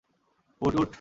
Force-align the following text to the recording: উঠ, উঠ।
উঠ, 0.61 0.73
উঠ। 0.75 0.89